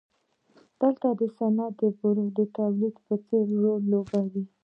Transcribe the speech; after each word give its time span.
دلته 0.79 1.25
صنعت 1.37 1.73
د 1.81 1.83
بورې 1.97 2.25
د 2.37 2.39
تولید 2.57 2.95
په 3.05 3.13
څېر 3.25 3.45
رول 3.61 3.81
لوباوه. 3.91 4.41